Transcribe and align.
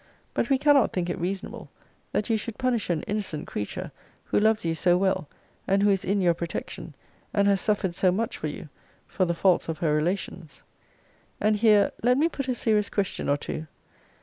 But 0.33 0.49
we 0.49 0.57
cannot 0.57 0.93
think 0.93 1.11
it 1.11 1.19
reasonable 1.19 1.69
that 2.11 2.27
you 2.27 2.35
should 2.35 2.57
punish 2.57 2.89
an 2.89 3.03
innocent 3.03 3.45
creature, 3.45 3.91
who 4.23 4.39
loves 4.39 4.65
you 4.65 4.73
so 4.73 4.97
well, 4.97 5.29
and 5.67 5.83
who 5.83 5.91
is 5.91 6.03
in 6.03 6.21
your 6.21 6.33
protection, 6.33 6.95
and 7.35 7.47
has 7.47 7.61
suffered 7.61 7.93
so 7.93 8.11
much 8.11 8.35
for 8.35 8.47
you, 8.47 8.67
for 9.07 9.25
the 9.25 9.35
faults 9.35 9.69
of 9.69 9.77
her 9.77 9.93
relations. 9.93 10.63
And 11.39 11.55
here 11.57 11.91
let 12.01 12.17
me 12.17 12.27
put 12.29 12.47
a 12.47 12.55
serious 12.55 12.89
question 12.89 13.29
or 13.29 13.37
two. 13.37 13.67